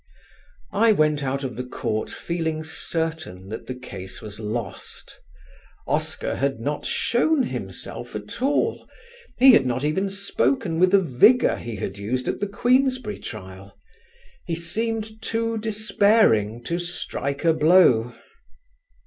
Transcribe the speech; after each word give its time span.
I 0.73 0.93
went 0.93 1.23
out 1.23 1.43
of 1.43 1.55
the 1.55 1.63
court 1.63 2.09
feeling 2.09 2.63
certain 2.63 3.49
that 3.49 3.67
the 3.67 3.75
case 3.75 4.19
was 4.19 4.39
lost. 4.39 5.19
Oscar 5.85 6.37
had 6.37 6.59
not 6.59 6.87
shown 6.87 7.43
himself 7.43 8.15
at 8.15 8.41
all; 8.41 8.89
he 9.37 9.51
had 9.53 9.63
not 9.63 9.85
even 9.85 10.09
spoken 10.09 10.79
with 10.79 10.89
the 10.89 11.01
vigour 11.03 11.55
he 11.55 11.75
had 11.75 11.99
used 11.99 12.27
at 12.27 12.39
the 12.39 12.47
Queensberry 12.47 13.19
trial. 13.19 13.77
He 14.43 14.55
seemed 14.55 15.21
too 15.21 15.59
despairing 15.59 16.63
to 16.63 16.79
strike 16.79 17.45
a 17.45 17.53
blow. 17.53 18.15